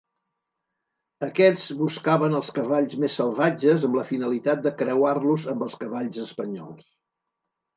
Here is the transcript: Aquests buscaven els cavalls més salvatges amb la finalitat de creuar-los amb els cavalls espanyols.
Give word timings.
Aquests 1.27 1.67
buscaven 1.81 2.37
els 2.39 2.49
cavalls 2.55 2.95
més 3.03 3.17
salvatges 3.21 3.85
amb 3.91 3.99
la 4.01 4.07
finalitat 4.13 4.65
de 4.67 4.75
creuar-los 4.81 5.47
amb 5.55 5.67
els 5.67 5.77
cavalls 5.85 6.23
espanyols. 6.25 6.91